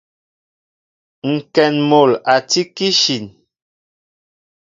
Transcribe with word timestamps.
Ŋkɛn 1.35 1.75
mol 1.89 2.11
a 2.33 2.35
tí 2.49 2.61
kishin. 2.75 3.25